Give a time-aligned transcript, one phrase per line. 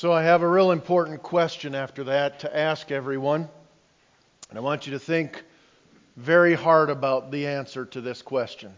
[0.00, 3.48] So I have a real important question after that to ask everyone.
[4.48, 5.42] And I want you to think
[6.16, 8.72] very hard about the answer to this question.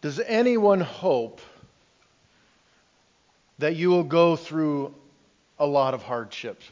[0.00, 1.42] Does anyone hope
[3.58, 4.94] that you will go through
[5.58, 6.64] a lot of hardships?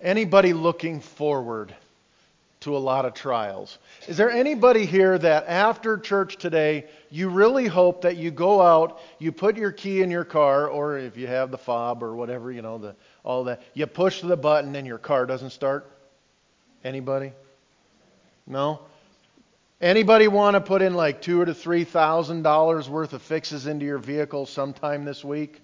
[0.00, 1.74] Anybody looking forward
[2.62, 3.78] to a lot of trials?
[4.08, 9.00] Is there anybody here that after church today, you really hope that you go out,
[9.18, 12.50] you put your key in your car, or if you have the fob or whatever,
[12.50, 15.90] you know, the, all that, you push the button and your car doesn't start?
[16.84, 17.32] Anybody?
[18.46, 18.80] No?
[19.80, 23.84] Anybody want to put in like two to three thousand dollars worth of fixes into
[23.84, 25.60] your vehicle sometime this week?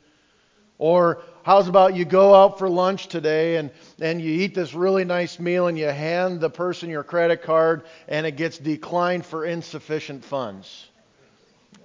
[0.79, 5.05] Or how's about you go out for lunch today and, and you eat this really
[5.05, 9.45] nice meal and you hand the person your credit card and it gets declined for
[9.45, 10.87] insufficient funds?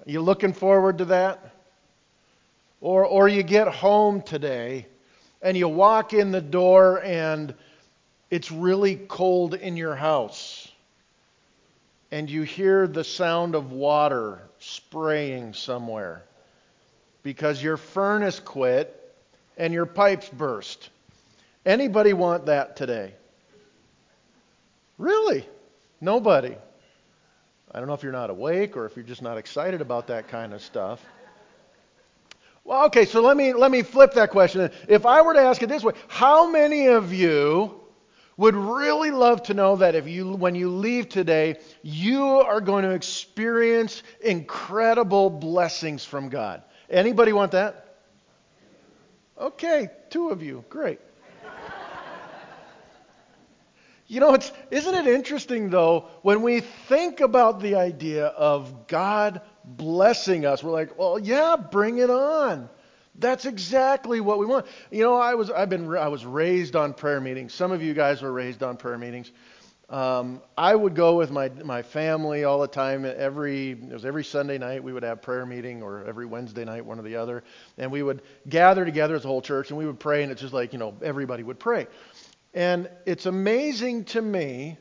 [0.06, 1.56] You looking forward to that?
[2.82, 4.88] Or, or you get home today
[5.41, 7.55] and you walk in the door and
[8.30, 10.68] it's really cold in your house
[12.12, 16.24] and you hear the sound of water spraying somewhere
[17.24, 18.99] because your furnace quit
[19.57, 20.90] and your pipes burst.
[21.66, 23.13] Anybody want that today?
[24.98, 25.48] Really?
[26.01, 26.55] Nobody.
[27.71, 30.27] I don't know if you're not awake or if you're just not excited about that
[30.27, 31.04] kind of stuff.
[32.66, 34.70] Well, okay, so let me let me flip that question.
[34.88, 37.82] If I were to ask it this way, how many of you
[38.38, 42.84] would really love to know that if you when you leave today you are going
[42.84, 47.98] to experience incredible blessings from god anybody want that
[49.39, 50.99] okay two of you great
[54.07, 59.41] you know it's isn't it interesting though when we think about the idea of god
[59.63, 62.70] blessing us we're like well yeah bring it on
[63.15, 64.66] that's exactly what we want.
[64.89, 67.53] You know, I was I've been I was raised on prayer meetings.
[67.53, 69.31] Some of you guys were raised on prayer meetings.
[69.93, 73.05] Um, I would go with my my family all the time.
[73.05, 76.83] Every it was every Sunday night we would have prayer meeting, or every Wednesday night,
[76.83, 77.43] one or the other,
[77.77, 80.41] and we would gather together as a whole church, and we would pray, and it's
[80.41, 81.85] just like you know everybody would pray.
[82.55, 84.79] And it's amazing to me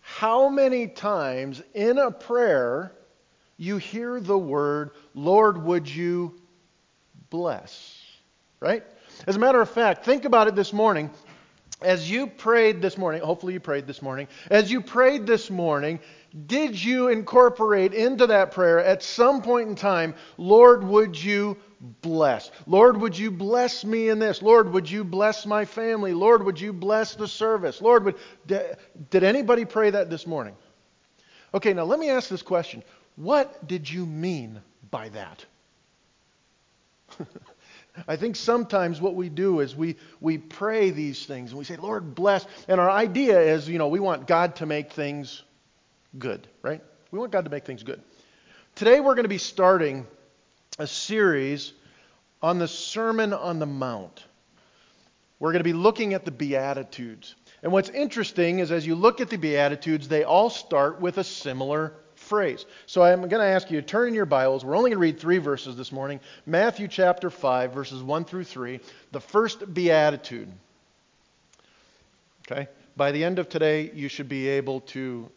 [0.00, 2.90] how many times in a prayer
[3.58, 6.34] you hear the word, Lord, would you
[7.30, 8.04] bless.
[8.58, 8.82] Right?
[9.24, 11.10] As a matter of fact, think about it this morning.
[11.84, 16.00] As you prayed this morning, hopefully you prayed this morning, as you prayed this morning,
[16.46, 21.58] did you incorporate into that prayer at some point in time, Lord, would you
[22.00, 22.50] bless?
[22.66, 24.40] Lord, would you bless me in this?
[24.40, 26.14] Lord, would you bless my family?
[26.14, 27.82] Lord, would you bless the service?
[27.82, 28.16] Lord, would.
[28.46, 30.56] Did anybody pray that this morning?
[31.54, 32.82] Okay, now let me ask this question.
[33.16, 35.44] What did you mean by that?
[38.08, 41.76] I think sometimes what we do is we, we pray these things and we say,
[41.76, 42.46] Lord, bless.
[42.66, 45.42] And our idea is, you know, we want God to make things
[46.18, 46.82] good, right?
[47.10, 48.02] We want God to make things good.
[48.74, 50.06] Today we're going to be starting
[50.78, 51.74] a series
[52.40, 54.24] on the Sermon on the Mount.
[55.38, 57.34] We're going to be looking at the Beatitudes.
[57.62, 61.24] And what's interesting is as you look at the Beatitudes, they all start with a
[61.24, 61.92] similar
[62.22, 62.64] phrase.
[62.86, 64.64] So I'm going to ask you to turn in your Bibles.
[64.64, 68.44] We're only going to read three verses this morning Matthew chapter 5, verses 1 through
[68.44, 70.50] 3, the first beatitude.
[72.50, 72.68] Okay?
[72.96, 75.30] By the end of today, you should be able to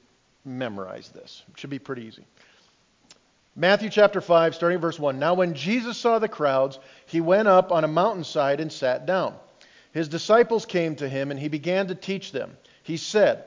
[0.43, 1.43] memorize this.
[1.53, 2.25] It should be pretty easy.
[3.55, 5.17] Matthew chapter 5, starting verse 1.
[5.17, 9.33] Now, when Jesus saw the crowds, he went up on a mountainside and sat down.
[9.93, 12.57] His disciples came to him, and he began to teach them.
[12.83, 13.45] He said,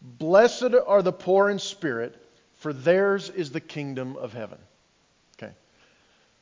[0.00, 2.14] Blessed are the poor in spirit
[2.58, 4.58] for theirs is the kingdom of heaven.
[5.36, 5.52] Okay.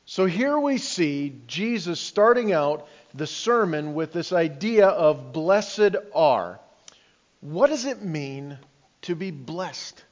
[0.05, 6.59] So here we see Jesus starting out the sermon with this idea of blessed are.
[7.41, 8.57] What does it mean
[9.03, 10.03] to be blessed?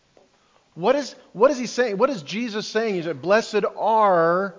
[0.76, 1.98] What is, what is he saying?
[1.98, 2.96] What is Jesus saying?
[2.96, 4.54] He said, Blessed are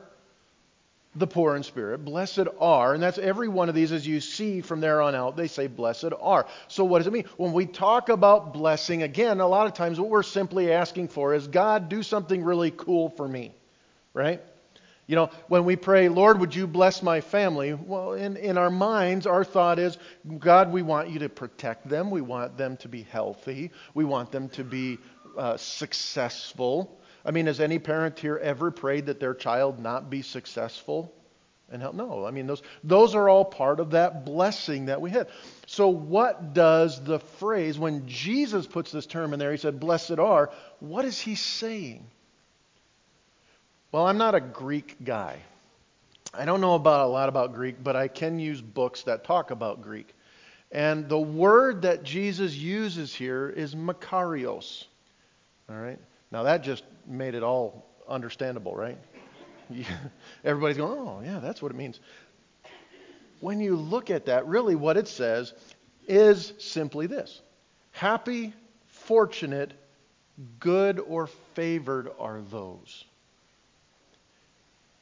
[1.16, 2.04] the poor in spirit.
[2.04, 5.36] Blessed are, and that's every one of these as you see from there on out,
[5.36, 6.46] they say blessed are.
[6.68, 7.24] So what does it mean?
[7.36, 11.34] When we talk about blessing, again, a lot of times what we're simply asking for
[11.34, 13.54] is God, do something really cool for me,
[14.12, 14.42] right?
[15.06, 17.72] You know, when we pray, Lord, would you bless my family?
[17.74, 19.96] Well, in, in our minds, our thought is,
[20.38, 22.10] God, we want you to protect them.
[22.10, 23.70] We want them to be healthy.
[23.94, 24.98] We want them to be
[25.38, 27.00] uh, successful.
[27.26, 31.12] I mean, has any parent here ever prayed that their child not be successful?
[31.69, 31.96] And help?
[31.96, 32.25] No.
[32.25, 35.28] I mean, those, those are all part of that blessing that we have.
[35.67, 40.20] So, what does the phrase, when Jesus puts this term in there, he said, blessed
[40.20, 42.06] are, what is he saying?
[43.90, 45.40] Well, I'm not a Greek guy.
[46.32, 49.50] I don't know about a lot about Greek, but I can use books that talk
[49.50, 50.14] about Greek.
[50.70, 54.84] And the word that Jesus uses here is makarios.
[55.69, 55.99] All right?
[56.37, 58.99] Now that just made it all understandable, right?
[60.44, 61.99] Everybody's going, oh, yeah, that's what it means.
[63.41, 65.55] When you look at that, really what it says
[66.06, 67.41] is simply this
[67.93, 68.53] Happy,
[68.87, 69.73] fortunate,
[70.61, 73.06] good, or favored are those.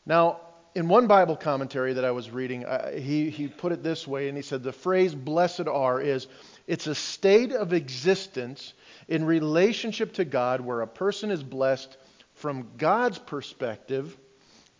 [0.07, 0.39] Now,
[0.77, 4.29] in one Bible commentary that I was reading, uh, he, he put it this way,
[4.29, 6.29] and he said the phrase blessed are is
[6.69, 8.73] it's a state of existence
[9.09, 11.97] in relationship to God where a person is blessed
[12.35, 14.17] from God's perspective,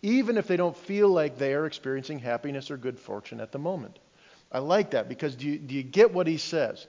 [0.01, 3.59] even if they don't feel like they are experiencing happiness or good fortune at the
[3.59, 3.99] moment.
[4.51, 6.87] I like that because do you, do you get what he says?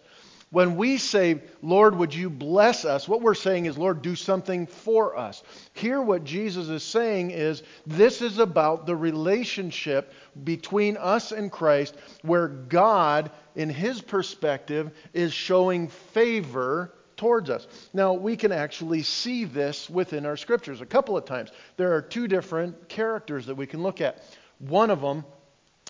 [0.50, 4.66] When we say, Lord, would you bless us, what we're saying is, Lord, do something
[4.66, 5.42] for us.
[5.72, 10.12] Here, what Jesus is saying is, this is about the relationship
[10.44, 17.66] between us and Christ, where God, in his perspective, is showing favor towards us.
[17.92, 21.50] Now, we can actually see this within our scriptures a couple of times.
[21.76, 24.22] There are two different characters that we can look at.
[24.58, 25.24] One of them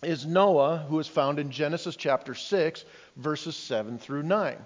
[0.03, 2.85] is Noah, who is found in Genesis chapter 6,
[3.17, 4.57] verses 7 through 9.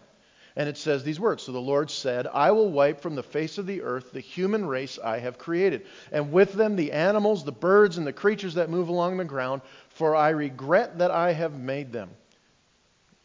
[0.56, 3.56] And it says these words So the Lord said, I will wipe from the face
[3.56, 7.52] of the earth the human race I have created, and with them the animals, the
[7.52, 11.58] birds, and the creatures that move along the ground, for I regret that I have
[11.58, 12.10] made them.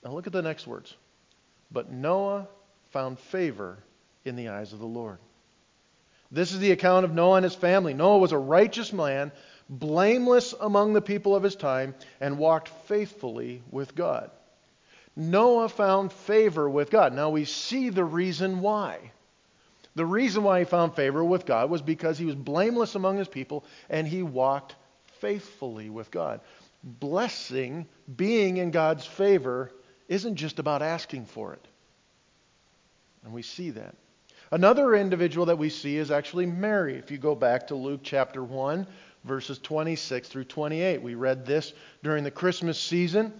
[0.04, 0.94] Now look at the next words.
[1.72, 2.48] But Noah
[2.96, 3.78] found favor
[4.24, 5.18] in the eyes of the Lord.
[6.32, 7.94] This is the account of Noah and his family.
[7.94, 9.34] Noah was a righteous man,
[9.70, 14.32] blameless among the people of his time, and walked faithfully with God.
[15.14, 17.12] Noah found favor with God.
[17.12, 19.12] Now we see the reason why.
[19.96, 23.28] The reason why he found favor with God was because he was blameless among his
[23.28, 24.74] people and he walked
[25.20, 26.40] faithfully with God.
[26.82, 29.70] Blessing, being in God's favor,
[30.08, 31.68] isn't just about asking for it.
[33.26, 33.96] And we see that.
[34.52, 36.94] Another individual that we see is actually Mary.
[36.94, 38.86] If you go back to Luke chapter 1,
[39.24, 41.74] verses 26 through 28, we read this
[42.04, 43.34] during the Christmas season.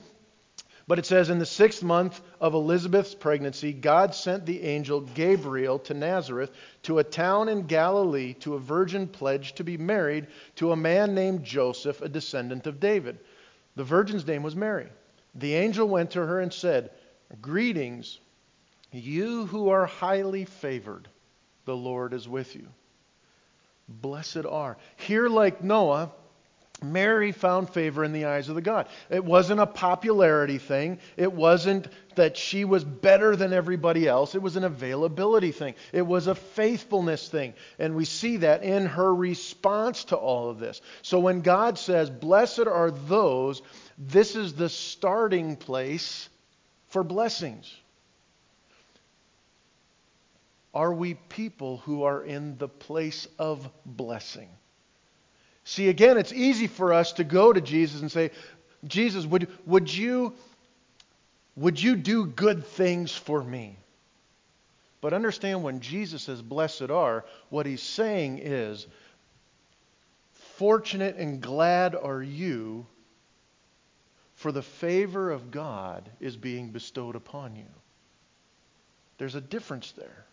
[0.88, 5.78] But it says, In the sixth month of Elizabeth's pregnancy, God sent the angel Gabriel
[5.80, 6.52] to Nazareth,
[6.84, 11.14] to a town in Galilee, to a virgin pledged to be married to a man
[11.14, 13.20] named Joseph, a descendant of David.
[13.76, 14.88] The virgin's name was Mary.
[15.36, 16.90] The angel went to her and said,
[17.42, 18.20] Greetings,
[18.98, 21.08] you who are highly favored,
[21.66, 22.68] the Lord is with you.
[23.88, 24.78] Blessed are.
[24.98, 26.12] Here, like Noah,
[26.82, 28.88] Mary found favor in the eyes of the God.
[29.10, 31.00] It wasn't a popularity thing.
[31.18, 34.36] It wasn't that she was better than everybody else.
[34.36, 35.76] It was an availability thing.
[35.94, 37.54] It was a faithfulness thing.
[37.80, 40.82] And we see that in her response to all of this.
[41.02, 43.62] So when God says, Blessed are those,
[43.98, 46.28] this is the starting place
[46.90, 47.74] for blessings.
[50.76, 54.50] Are we people who are in the place of blessing?
[55.64, 58.32] See, again, it's easy for us to go to Jesus and say,
[58.86, 60.34] Jesus, would, would, you,
[61.56, 63.78] would you do good things for me?
[65.00, 68.86] But understand when Jesus says, Blessed are, what he's saying is,
[70.58, 72.86] Fortunate and glad are you,
[74.36, 77.68] for the favor of God is being bestowed upon you.
[79.18, 80.26] There's a difference there.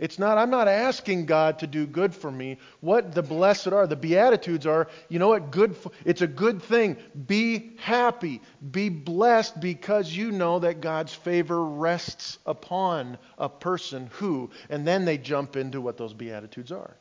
[0.00, 2.56] It's not, I'm not asking God to do good for me.
[2.80, 5.50] What the blessed are, the Beatitudes are, you know what?
[5.50, 5.76] Good,
[6.06, 6.96] it's a good thing.
[7.26, 8.40] Be happy.
[8.70, 15.04] Be blessed because you know that God's favor rests upon a person who, and then
[15.04, 16.96] they jump into what those Beatitudes are.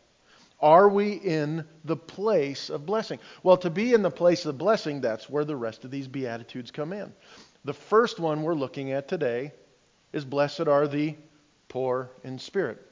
[0.59, 3.19] Are we in the place of blessing?
[3.43, 6.69] Well, to be in the place of blessing, that's where the rest of these Beatitudes
[6.69, 7.13] come in.
[7.63, 9.53] The first one we're looking at today
[10.11, 11.15] is Blessed are the
[11.69, 12.87] poor in spirit.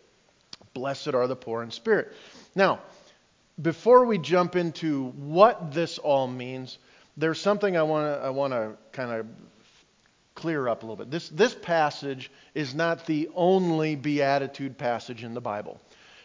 [0.77, 2.13] Blessed are the poor in spirit.
[2.53, 2.81] Now,
[3.59, 6.77] before we jump into what this all means,
[7.17, 9.25] there's something I want to I want to kind of
[10.35, 11.09] clear up a little bit.
[11.09, 15.81] This this passage is not the only beatitude passage in the Bible.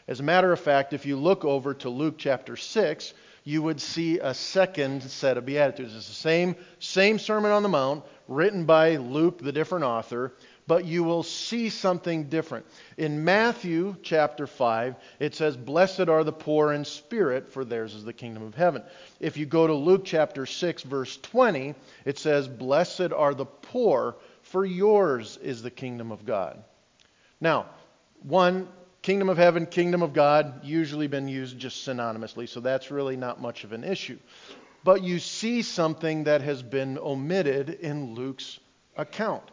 [0.06, 3.80] As a matter of fact, if you look over to Luke chapter 6, you would
[3.80, 5.96] see a second set of beatitudes.
[5.96, 10.34] It's the same same Sermon on the Mount written by Luke, the different author,
[10.66, 12.66] but you will see something different.
[12.96, 18.04] In Matthew chapter 5, it says, Blessed are the poor in spirit, for theirs is
[18.04, 18.82] the kingdom of heaven.
[19.18, 24.16] If you go to Luke chapter 6, verse 20, it says, Blessed are the poor,
[24.42, 26.62] for yours is the kingdom of God.
[27.40, 27.66] Now,
[28.22, 28.68] one,
[29.02, 33.40] kingdom of heaven, kingdom of God, usually been used just synonymously, so that's really not
[33.40, 34.18] much of an issue.
[34.84, 38.58] but you see something that has been omitted in Luke's
[38.96, 39.51] account.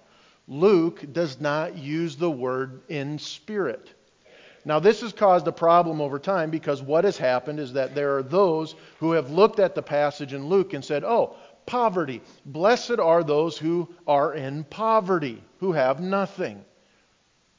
[0.49, 3.93] Luke does not use the word in spirit.
[4.65, 8.17] Now, this has caused a problem over time because what has happened is that there
[8.17, 12.21] are those who have looked at the passage in Luke and said, oh, poverty.
[12.45, 16.65] Blessed are those who are in poverty, who have nothing.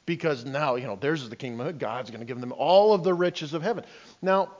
[0.05, 2.93] Because now, you know, theirs is the kingdom of God's going to give them all
[2.93, 3.85] of the riches of heaven.
[4.21, 4.51] Now,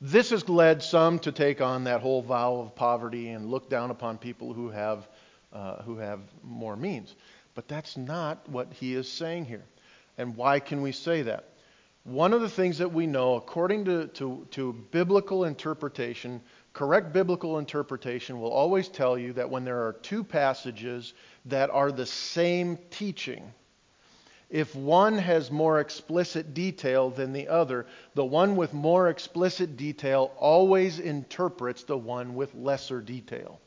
[0.00, 3.90] this has led some to take on that whole vow of poverty and look down
[3.90, 5.08] upon people who have,
[5.54, 7.14] uh, who have more means.
[7.54, 9.64] But that's not what he is saying here.
[10.18, 11.48] And why can we say that?
[12.04, 16.42] One of the things that we know, according to, to, to biblical interpretation,
[16.74, 21.14] correct biblical interpretation will always tell you that when there are two passages
[21.46, 23.52] that are the same teaching,
[24.50, 30.30] if one has more explicit detail than the other, the one with more explicit detail
[30.36, 33.60] always interprets the one with lesser detail.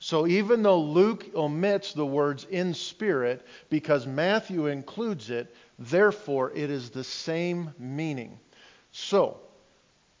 [0.00, 6.70] So even though Luke omits the words in spirit because Matthew includes it, therefore it
[6.70, 8.38] is the same meaning.
[8.92, 9.40] So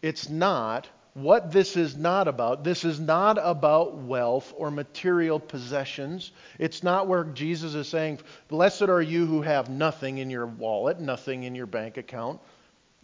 [0.02, 2.64] it's not what this is not about.
[2.64, 6.32] This is not about wealth or material possessions.
[6.58, 11.00] It's not where Jesus is saying, Blessed are you who have nothing in your wallet,
[11.00, 12.40] nothing in your bank account.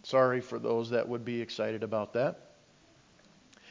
[0.03, 2.39] Sorry for those that would be excited about that.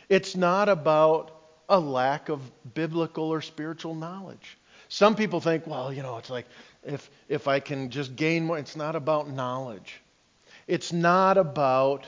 [0.09, 2.41] It's not about a lack of
[2.75, 4.59] biblical or spiritual knowledge.
[4.89, 6.47] Some people think, well, you know, it's like
[6.83, 8.59] if, if I can just gain more.
[8.59, 10.01] It's not about knowledge.
[10.67, 12.07] It's not about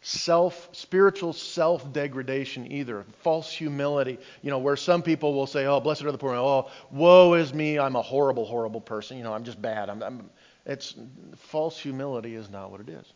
[0.00, 5.80] self spiritual self degradation either false humility you know where some people will say oh
[5.80, 9.34] blessed are the poor oh woe is me i'm a horrible horrible person you know
[9.34, 10.30] i'm just bad I'm, I'm,
[10.64, 10.94] it's
[11.36, 13.12] false humility is not what it is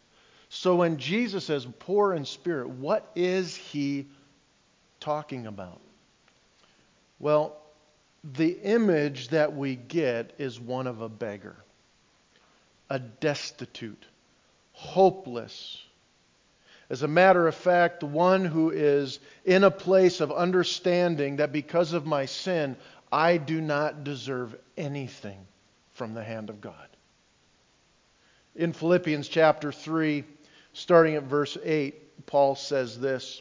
[0.48, 4.08] so when jesus says poor in spirit what is he
[5.02, 5.80] talking about
[7.18, 7.56] well
[8.23, 11.56] the image that we get is one of a beggar
[12.88, 14.06] a destitute
[14.73, 15.82] hopeless
[16.92, 21.94] as a matter of fact, one who is in a place of understanding that because
[21.94, 22.76] of my sin,
[23.11, 25.38] I do not deserve anything
[25.94, 26.75] from the hand of God.
[28.54, 30.23] In Philippians chapter 3,
[30.75, 33.40] starting at verse 8, Paul says this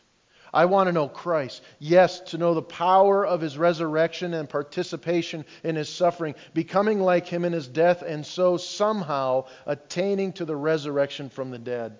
[0.53, 1.61] I want to know Christ.
[1.79, 7.27] Yes, to know the power of his resurrection and participation in his suffering, becoming like
[7.27, 11.99] him in his death, and so somehow attaining to the resurrection from the dead.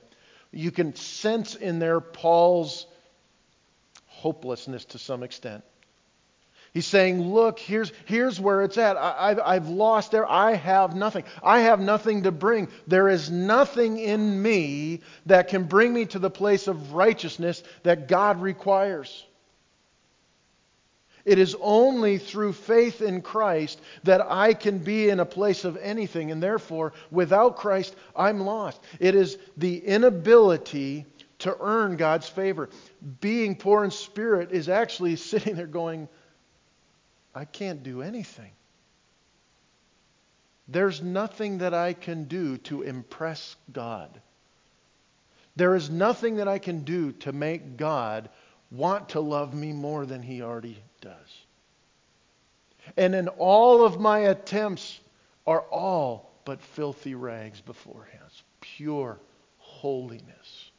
[0.52, 2.88] You can sense in there Paul's
[4.08, 5.64] hopelessness to some extent.
[6.74, 8.96] He's saying, Look, here's, here's where it's at.
[8.96, 10.30] I, have I've lost there.
[10.30, 11.26] I have nothing.
[11.44, 12.70] I have nothing to bring.
[12.88, 18.08] There is nothing in me that can bring me to the place of righteousness that
[18.08, 19.26] God requires.
[21.24, 25.78] It is only through faith in Christ that I can be in a place of
[25.78, 28.82] anything, and therefore, without Christ, I'm lost.
[29.00, 31.06] It is the inability
[31.40, 32.70] to earn God's favor.
[33.20, 36.08] Being poor in spirit is actually sitting there going,
[37.34, 38.52] I can't do anything.
[40.68, 44.22] There's nothing that I can do to impress God.
[45.56, 48.30] There is nothing that I can do to make God
[48.72, 51.46] want to love me more than he already does.
[52.96, 55.00] And in all of my attempts
[55.46, 58.22] are all but filthy rags before him.
[58.28, 59.20] It's pure
[59.58, 60.72] holiness.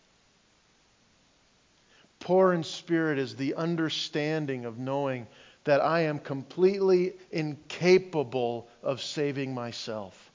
[2.18, 5.26] Poor in spirit is the understanding of knowing
[5.64, 10.30] that I am completely incapable of saving myself.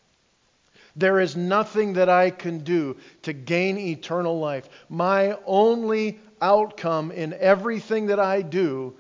[0.96, 4.68] There is nothing that I can do to gain eternal life.
[4.90, 8.96] My only outcome in everything that I do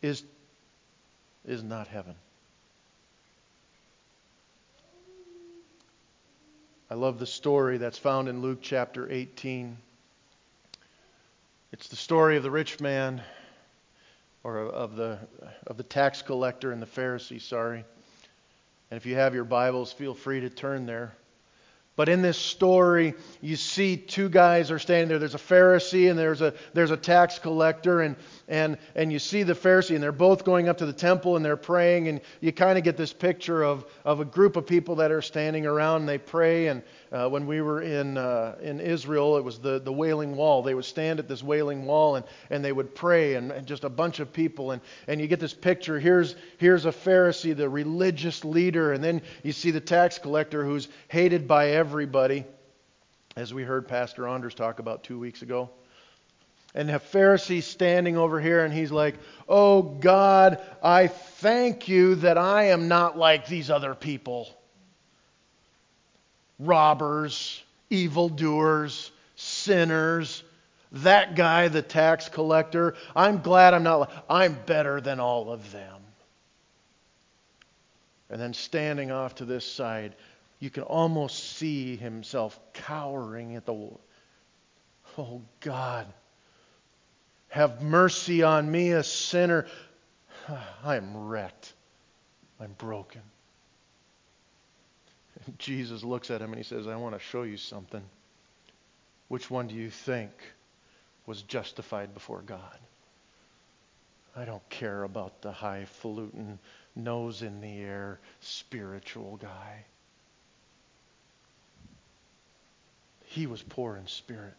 [0.00, 0.22] is,
[1.44, 2.14] is not heaven.
[6.88, 9.76] I love the story that's found in Luke chapter 18.
[11.72, 13.22] It's the story of the rich man
[14.42, 15.18] or of the,
[15.66, 17.84] of the tax collector and the Pharisee, sorry.
[18.90, 21.14] And if you have your Bibles, feel free to turn there.
[22.00, 25.18] But in this story, you see two guys are standing there.
[25.18, 28.16] There's a Pharisee and there's a there's a tax collector, and
[28.48, 31.44] and and you see the Pharisee, and they're both going up to the temple and
[31.44, 34.94] they're praying, and you kind of get this picture of of a group of people
[34.94, 36.68] that are standing around and they pray.
[36.68, 40.62] And uh, when we were in uh, in Israel, it was the the Wailing Wall.
[40.62, 43.82] They would stand at this Wailing Wall and and they would pray, and, and just
[43.82, 45.98] a bunch of people, and and you get this picture.
[45.98, 50.88] Here's here's a Pharisee, the religious leader, and then you see the tax collector who's
[51.08, 52.44] hated by everybody,
[53.34, 55.70] as we heard Pastor Anders talk about two weeks ago.
[56.72, 59.16] And a Pharisee standing over here, and he's like,
[59.48, 64.48] Oh God, I thank you that I am not like these other people
[66.60, 70.42] robbers, evildoers, sinners.
[70.92, 76.00] That guy, the tax collector, I'm glad I'm not, I'm better than all of them.
[78.28, 80.14] And then standing off to this side,
[80.58, 84.00] you can almost see himself cowering at the wall.
[85.16, 86.06] Oh God,
[87.48, 89.66] have mercy on me, a sinner.
[90.84, 91.72] I am wrecked.
[92.60, 93.22] I'm broken.
[95.58, 98.02] Jesus looks at him and he says, I want to show you something.
[99.28, 100.30] Which one do you think
[101.26, 102.78] was justified before God?
[104.36, 106.58] I don't care about the highfalutin,
[106.94, 109.84] nose in the air, spiritual guy.
[113.24, 114.54] He was poor in spirit.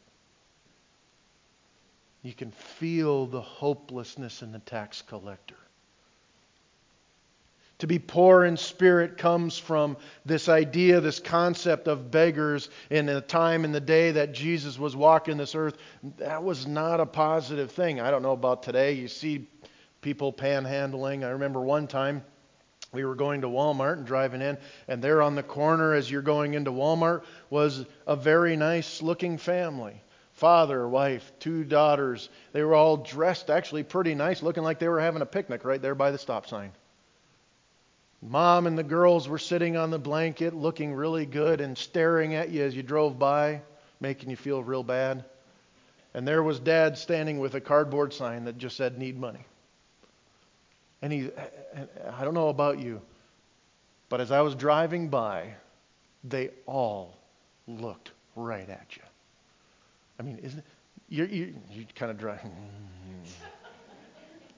[2.24, 5.56] You can feel the hopelessness in the tax collector.
[7.82, 13.22] To be poor in spirit comes from this idea, this concept of beggars in the
[13.22, 15.78] time and the day that Jesus was walking this earth.
[16.18, 18.00] That was not a positive thing.
[18.00, 18.92] I don't know about today.
[18.92, 19.48] You see
[20.00, 21.26] people panhandling.
[21.26, 22.24] I remember one time
[22.94, 26.22] we were going to Walmart and driving in, and there on the corner as you're
[26.22, 30.00] going into Walmart was a very nice looking family.
[30.34, 32.30] Father, wife, two daughters.
[32.54, 35.82] They were all dressed actually pretty nice, looking like they were having a picnic right
[35.82, 36.74] there by the stop sign.
[38.22, 42.50] Mom and the girls were sitting on the blanket looking really good and staring at
[42.50, 43.62] you as you drove by,
[44.00, 45.26] making you feel real bad.
[46.14, 49.46] And there was dad standing with a cardboard sign that just said, Need money.
[51.02, 51.32] And he,
[52.14, 53.02] I don't know about you,
[54.08, 55.56] but as I was driving by,
[56.24, 57.18] they all
[57.68, 59.02] looked right at you.
[60.20, 60.66] I mean, isn't it,
[61.10, 62.42] you you you kind of drive.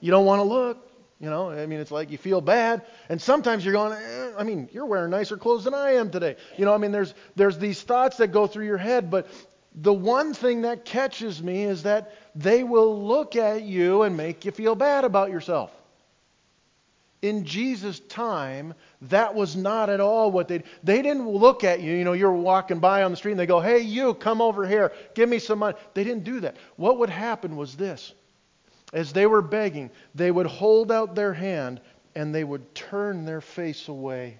[0.00, 0.93] You don't want to look.
[1.24, 3.94] You know, I mean, it's like you feel bad, and sometimes you're going.
[3.94, 6.36] Eh, I mean, you're wearing nicer clothes than I am today.
[6.58, 9.26] You know, I mean, there's there's these thoughts that go through your head, but
[9.74, 14.44] the one thing that catches me is that they will look at you and make
[14.44, 15.72] you feel bad about yourself
[17.24, 21.94] in Jesus' time, that was not at all what they they didn't look at you.
[21.94, 24.66] You know, you're walking by on the street and they go, "Hey, you, come over
[24.66, 26.58] here, give me some money." They didn't do that.
[26.76, 28.12] What would happen was this:
[28.94, 31.80] as they were begging, they would hold out their hand
[32.14, 34.38] and they would turn their face away.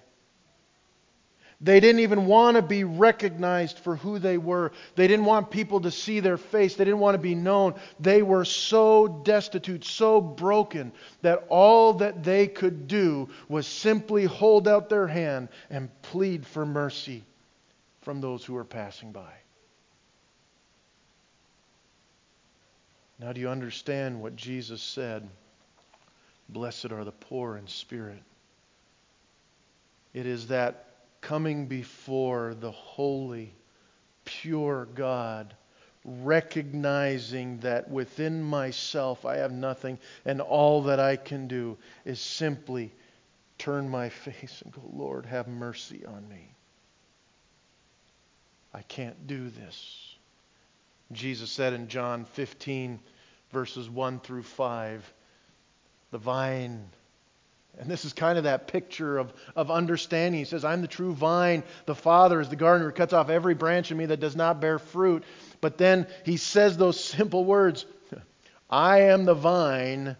[1.61, 4.71] They didn't even want to be recognized for who they were.
[4.95, 6.75] They didn't want people to see their face.
[6.75, 7.75] They didn't want to be known.
[7.99, 10.91] They were so destitute, so broken,
[11.21, 16.65] that all that they could do was simply hold out their hand and plead for
[16.65, 17.23] mercy
[18.01, 19.33] from those who were passing by.
[23.19, 25.27] Now, do you understand what Jesus said?
[26.49, 28.21] Blessed are the poor in spirit.
[30.13, 30.85] It is that
[31.21, 33.53] coming before the holy,
[34.25, 35.55] pure God,
[36.03, 42.91] recognizing that within myself I have nothing, and all that I can do is simply
[43.57, 46.51] turn my face and go, Lord, have mercy on me.
[48.73, 50.04] I can't do this.
[51.11, 52.99] Jesus said in John 15,
[53.51, 55.13] verses 1 through 5,
[56.11, 56.89] the vine
[57.79, 60.39] and this is kind of that picture of, of understanding.
[60.39, 61.63] He says, I'm the true vine.
[61.85, 64.61] The Father is the gardener who cuts off every branch in me that does not
[64.61, 65.23] bear fruit.
[65.61, 67.85] But then he says those simple words
[68.69, 70.15] I am the vine,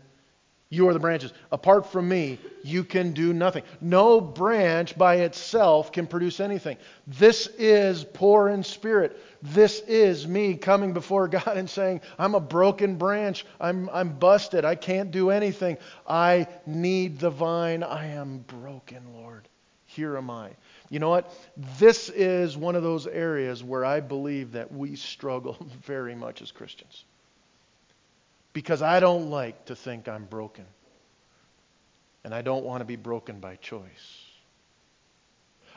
[0.76, 1.34] you are the branches.
[1.52, 3.64] Apart from me, you can do nothing.
[3.80, 6.78] No branch by itself can produce anything.
[7.08, 9.18] This is poor in spirit.
[9.42, 13.46] This is me coming before God and saying, I'm a broken branch.
[13.60, 14.66] I'm, I'm busted.
[14.66, 15.78] I can't do anything.
[16.08, 17.84] I need the vine.
[17.84, 19.48] I am broken, Lord.
[19.86, 20.52] Here am I.
[20.90, 21.34] You know what?
[21.80, 26.52] This is one of those areas where I believe that we struggle very much as
[26.52, 27.06] Christians.
[28.56, 30.64] Because I don't like to think I'm broken.
[32.24, 34.24] And I don't want to be broken by choice.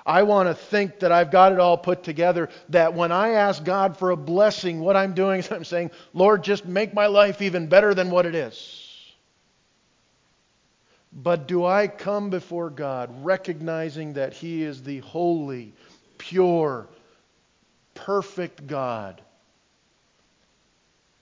[0.06, 2.48] I want to think that I've got it all put together.
[2.68, 6.44] That when I ask God for a blessing, what I'm doing is I'm saying, Lord,
[6.44, 8.86] just make my life even better than what it is.
[11.12, 15.74] But do I come before God recognizing that He is the holy,
[16.16, 16.86] pure,
[17.96, 19.20] perfect God?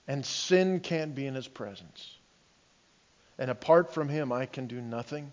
[0.07, 2.15] And sin can't be in His presence.
[3.37, 5.31] And apart from Him, I can do nothing.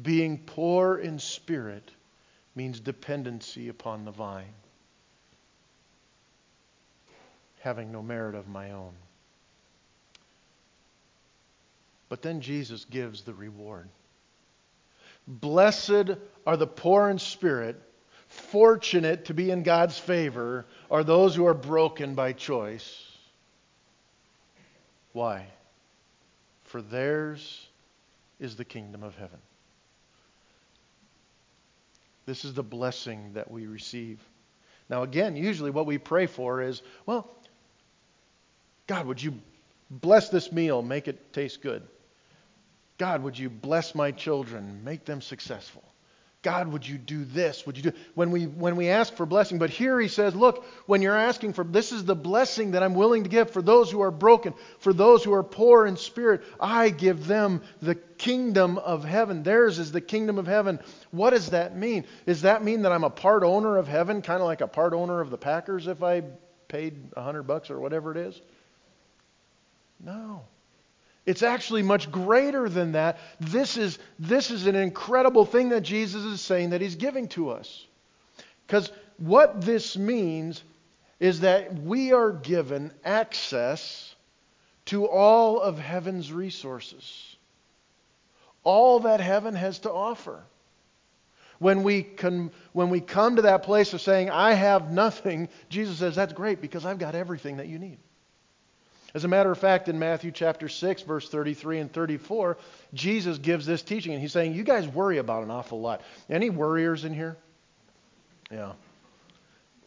[0.00, 1.90] Being poor in spirit
[2.54, 4.54] means dependency upon the vine,
[7.60, 8.92] having no merit of my own.
[12.08, 13.88] But then Jesus gives the reward.
[15.26, 16.10] Blessed
[16.46, 17.80] are the poor in spirit,
[18.28, 23.13] fortunate to be in God's favor are those who are broken by choice.
[25.14, 25.46] Why?
[26.64, 27.68] For theirs
[28.40, 29.38] is the kingdom of heaven.
[32.26, 34.18] This is the blessing that we receive.
[34.90, 37.30] Now, again, usually what we pray for is, well,
[38.86, 39.34] God, would you
[39.88, 41.82] bless this meal, make it taste good?
[42.98, 45.84] God, would you bless my children, make them successful?
[46.44, 47.64] God, would you do this?
[47.64, 49.58] Would you do when we when we ask for blessing?
[49.58, 52.94] But here he says, look, when you're asking for this is the blessing that I'm
[52.94, 56.42] willing to give for those who are broken, for those who are poor in spirit.
[56.60, 59.42] I give them the kingdom of heaven.
[59.42, 60.80] Theirs is the kingdom of heaven.
[61.12, 62.04] What does that mean?
[62.26, 64.92] Does that mean that I'm a part owner of heaven, kind of like a part
[64.92, 66.24] owner of the Packers if I
[66.68, 68.38] paid a hundred bucks or whatever it is?
[69.98, 70.44] No.
[71.26, 73.18] It's actually much greater than that.
[73.40, 77.50] This is, this is an incredible thing that Jesus is saying that he's giving to
[77.50, 77.86] us.
[78.66, 80.62] Because what this means
[81.20, 84.14] is that we are given access
[84.86, 87.36] to all of heaven's resources,
[88.62, 90.42] all that heaven has to offer.
[91.60, 95.98] When we, can, when we come to that place of saying, I have nothing, Jesus
[95.98, 97.98] says, That's great because I've got everything that you need.
[99.14, 102.58] As a matter of fact, in Matthew chapter 6, verse 33 and 34,
[102.94, 106.02] Jesus gives this teaching, and he's saying, You guys worry about an awful lot.
[106.28, 107.36] Any worriers in here?
[108.50, 108.72] Yeah.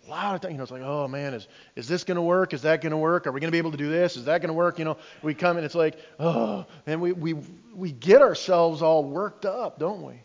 [0.05, 2.21] A lot of times, you know, it's like, oh man, is, is this going to
[2.21, 2.53] work?
[2.53, 3.27] Is that going to work?
[3.27, 4.15] Are we going to be able to do this?
[4.15, 4.79] Is that going to work?
[4.79, 7.35] You know, we come and it's like, oh, and we, we,
[7.75, 10.21] we get ourselves all worked up, don't we?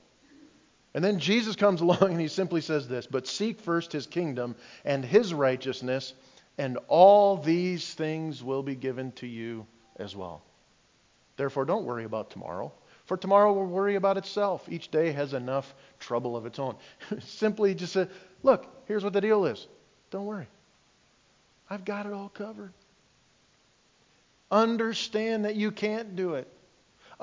[0.94, 4.54] And then Jesus comes along and he simply says this But seek first his kingdom
[4.84, 6.14] and his righteousness,
[6.58, 10.42] and all these things will be given to you as well.
[11.36, 12.72] Therefore, don't worry about tomorrow,
[13.06, 14.68] for tomorrow will worry about itself.
[14.68, 16.76] Each day has enough trouble of its own.
[17.20, 18.06] Simply just say,
[18.42, 19.66] look, here's what the deal is.
[20.10, 20.46] Don't worry.
[21.68, 22.72] I've got it all covered.
[24.50, 26.46] Understand that you can't do it.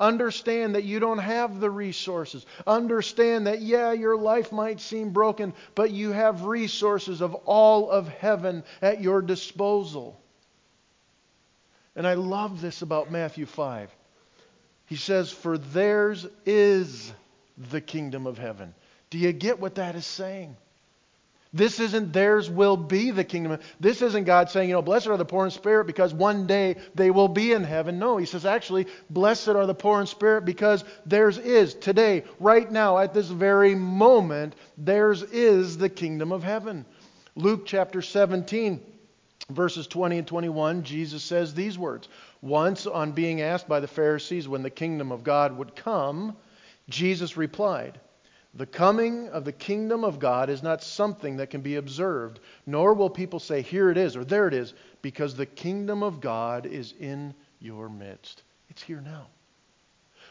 [0.00, 2.46] Understand that you don't have the resources.
[2.66, 8.08] Understand that, yeah, your life might seem broken, but you have resources of all of
[8.08, 10.18] heaven at your disposal.
[11.94, 13.94] And I love this about Matthew 5.
[14.86, 17.12] He says, For theirs is
[17.70, 18.74] the kingdom of heaven.
[19.10, 20.56] Do you get what that is saying?
[21.52, 23.58] This isn't theirs will be the kingdom.
[23.80, 26.76] This isn't God saying, you know, blessed are the poor in spirit because one day
[26.94, 27.98] they will be in heaven.
[27.98, 32.70] No, he says, actually, blessed are the poor in spirit because theirs is today, right
[32.70, 36.86] now, at this very moment, theirs is the kingdom of heaven.
[37.34, 38.80] Luke chapter 17,
[39.50, 42.08] verses 20 and 21, Jesus says these words
[42.40, 46.36] Once, on being asked by the Pharisees when the kingdom of God would come,
[46.88, 47.98] Jesus replied,
[48.54, 52.94] the coming of the kingdom of God is not something that can be observed, nor
[52.94, 56.66] will people say, Here it is, or there it is, because the kingdom of God
[56.66, 58.42] is in your midst.
[58.68, 59.28] It's here now.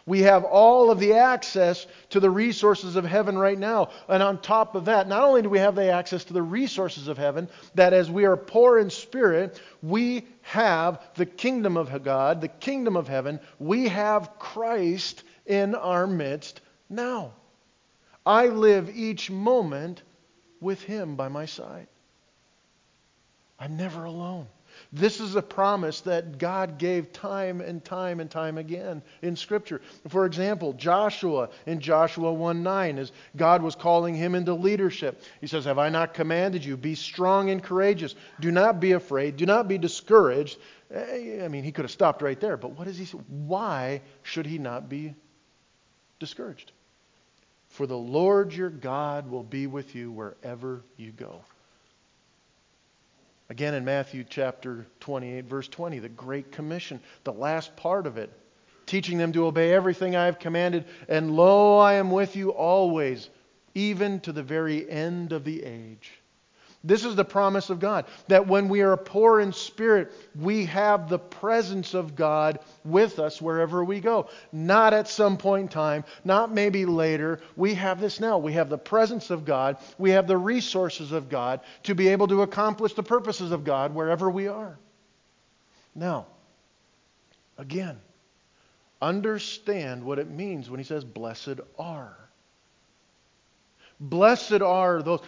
[0.05, 3.89] We have all of the access to the resources of heaven right now.
[4.08, 7.08] And on top of that, not only do we have the access to the resources
[7.08, 12.41] of heaven, that as we are poor in spirit, we have the kingdom of God,
[12.41, 13.39] the kingdom of heaven.
[13.60, 17.34] We have Christ in our midst now.
[18.25, 20.03] I live each moment
[20.60, 21.88] with Him by my side.
[23.60, 24.47] I'm never alone.
[24.91, 29.82] This is a promise that God gave time and time and time again in Scripture.
[30.08, 35.47] For example, Joshua in Joshua 1 9, as God was calling him into leadership, he
[35.47, 36.77] says, Have I not commanded you?
[36.77, 38.15] Be strong and courageous.
[38.39, 39.36] Do not be afraid.
[39.38, 40.58] Do not be discouraged.
[40.91, 43.17] Eh, I mean, he could have stopped right there, but what does he say?
[43.27, 45.13] Why should he not be
[46.19, 46.71] discouraged?
[47.79, 51.39] For the Lord your God will be with you wherever you go.
[53.49, 58.37] Again, in Matthew chapter 28, verse 20, the Great Commission, the last part of it,
[58.85, 60.83] teaching them to obey everything I have commanded.
[61.07, 63.29] And lo, I am with you always,
[63.73, 66.18] even to the very end of the age.
[66.83, 71.09] This is the promise of God that when we are poor in spirit, we have
[71.09, 74.29] the presence of God with us wherever we go.
[74.53, 77.41] Not at some point in time, not maybe later.
[77.57, 78.37] We have this now.
[78.37, 82.29] We have the presence of God, we have the resources of God to be able
[82.29, 84.79] to accomplish the purposes of God wherever we are.
[85.93, 86.27] Now,
[87.57, 87.99] again,
[89.01, 92.15] understand what it means when he says, Blessed are.
[93.99, 95.19] Blessed are those.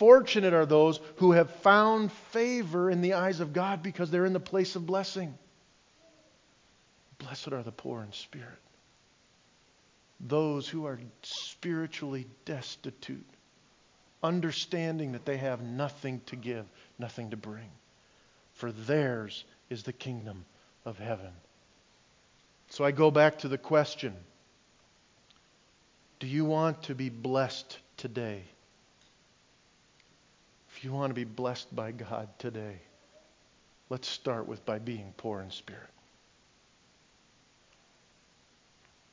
[0.00, 4.32] Fortunate are those who have found favor in the eyes of God because they're in
[4.32, 5.36] the place of blessing.
[7.18, 8.48] Blessed are the poor in spirit.
[10.18, 13.26] Those who are spiritually destitute,
[14.22, 16.64] understanding that they have nothing to give,
[16.98, 17.68] nothing to bring.
[18.54, 20.46] For theirs is the kingdom
[20.86, 21.32] of heaven.
[22.70, 24.14] So I go back to the question
[26.20, 28.44] Do you want to be blessed today?
[30.80, 32.78] If you want to be blessed by God today,
[33.90, 35.90] let's start with by being poor in spirit,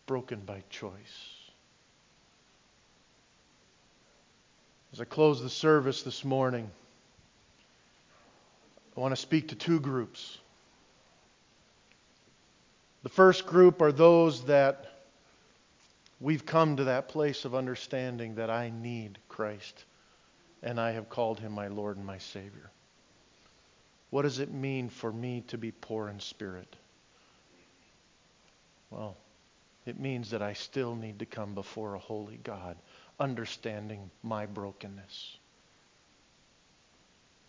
[0.06, 0.93] broken by choice.
[4.93, 6.71] As I close the service this morning,
[8.95, 10.38] I want to speak to two groups.
[13.03, 14.86] The first group are those that
[16.21, 19.84] we've come to that place of understanding that I need Christ
[20.63, 22.72] and I have called him my Lord and my Savior.
[24.10, 26.76] What does it mean for me to be poor in spirit?
[28.89, 29.17] Well,
[29.86, 32.78] it means that I still need to come before a holy God,
[33.20, 35.38] understanding my brokenness,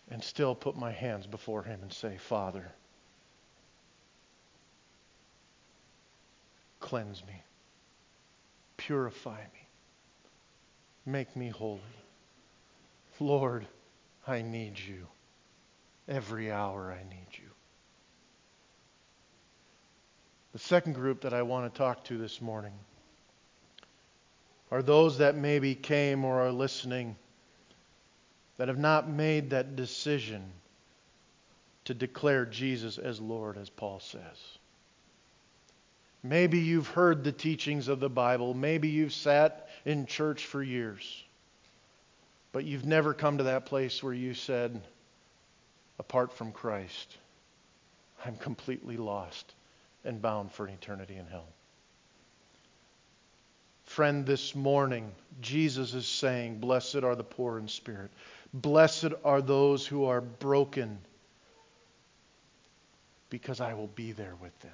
[0.09, 2.71] and still put my hands before Him and say, Father,
[6.79, 7.43] cleanse me,
[8.77, 9.67] purify me,
[11.05, 11.81] make me holy.
[13.19, 13.67] Lord,
[14.27, 15.07] I need you.
[16.07, 17.49] Every hour I need you.
[20.53, 22.73] The second group that I want to talk to this morning
[24.71, 27.15] are those that maybe came or are listening
[28.57, 30.43] that have not made that decision
[31.85, 34.57] to declare Jesus as Lord, as Paul says.
[36.21, 38.53] Maybe you've heard the teachings of the Bible.
[38.53, 41.23] Maybe you've sat in church for years.
[42.51, 44.81] But you've never come to that place where you said,
[45.99, 47.17] apart from Christ,
[48.25, 49.53] I'm completely lost
[50.03, 51.47] and bound for eternity in hell.
[53.83, 58.11] Friend, this morning, Jesus is saying, Blessed are the poor in spirit.
[58.53, 60.99] Blessed are those who are broken,
[63.29, 64.71] because I will be there with them.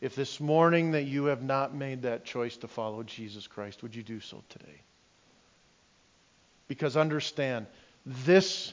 [0.00, 3.94] If this morning that you have not made that choice to follow Jesus Christ, would
[3.94, 4.82] you do so today?
[6.68, 7.66] Because understand,
[8.06, 8.72] this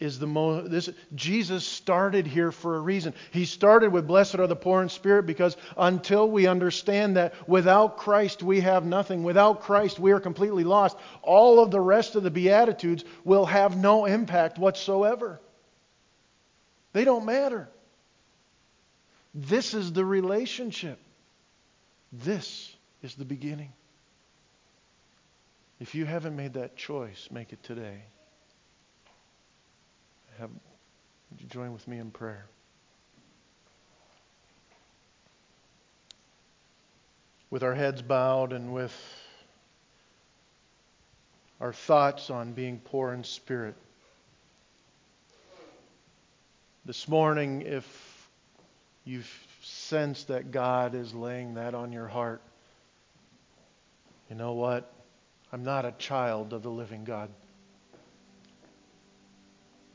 [0.00, 3.14] is the most this Jesus started here for a reason.
[3.32, 7.96] He started with blessed are the poor in spirit because until we understand that without
[7.96, 12.22] Christ we have nothing, without Christ we are completely lost, all of the rest of
[12.22, 15.40] the beatitudes will have no impact whatsoever.
[16.92, 17.68] They don't matter.
[19.34, 20.98] This is the relationship.
[22.12, 23.72] This is the beginning.
[25.80, 28.02] If you haven't made that choice, make it today.
[30.38, 32.46] Have, would you join with me in prayer?
[37.50, 38.94] With our heads bowed and with
[41.60, 43.74] our thoughts on being poor in spirit.
[46.84, 48.28] This morning, if
[49.04, 49.30] you've
[49.62, 52.42] sensed that God is laying that on your heart,
[54.28, 54.92] you know what?
[55.52, 57.30] I'm not a child of the living God.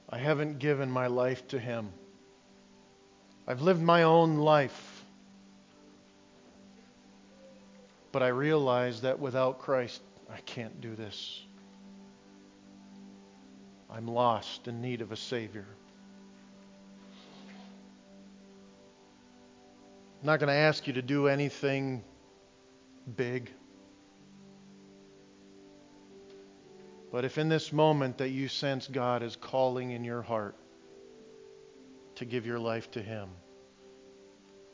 [0.10, 1.90] I haven't given my life to Him.
[3.48, 5.06] I've lived my own life.
[8.12, 11.42] But I realize that without Christ, I can't do this.
[13.90, 15.66] I'm lost in need of a Savior.
[20.22, 22.04] I'm not going to ask you to do anything
[23.16, 23.52] big.
[27.14, 30.56] But if in this moment that you sense God is calling in your heart
[32.16, 33.30] to give your life to Him,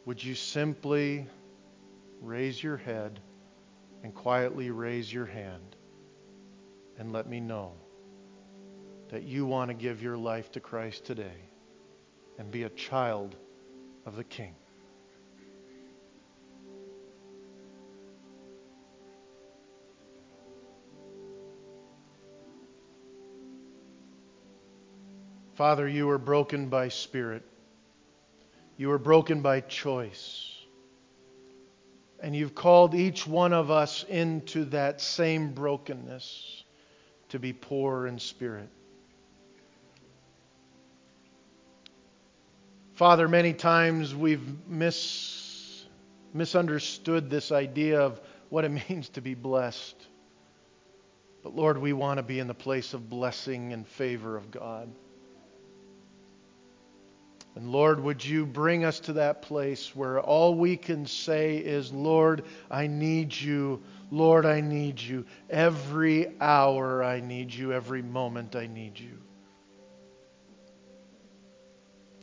[0.06, 1.28] would you simply
[2.21, 3.19] raise your head
[4.04, 5.75] and quietly raise your hand
[6.97, 7.73] and let me know
[9.10, 11.41] that you want to give your life to Christ today
[12.38, 13.36] and be a child
[14.06, 14.56] of the King?
[25.60, 27.43] Father, you were broken by spirit.
[28.78, 30.56] You were broken by choice.
[32.22, 36.63] And you've called each one of us into that same brokenness
[37.28, 38.69] to be poor in spirit.
[42.93, 45.84] Father, many times we've mis-
[46.34, 50.08] misunderstood this idea of what it means to be blessed.
[51.43, 54.89] But Lord, we want to be in the place of blessing and favor of God.
[57.60, 61.91] And Lord, would you bring us to that place where all we can say is,
[61.91, 63.84] Lord, I need you.
[64.10, 65.26] Lord, I need you.
[65.50, 67.74] Every hour I need you.
[67.74, 69.17] Every moment I need you.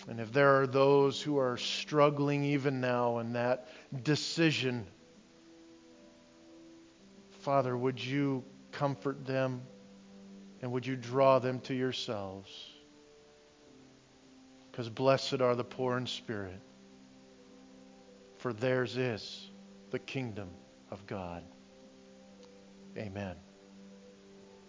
[0.09, 3.69] And if there are those who are struggling even now in that
[4.05, 4.87] decision,
[7.41, 9.61] Father, would you comfort them
[10.63, 12.49] and would you draw them to yourselves?
[14.77, 16.61] Because blessed are the poor in spirit,
[18.37, 19.49] for theirs is
[19.91, 20.51] the kingdom
[20.91, 21.43] of God.
[22.99, 23.37] Amen.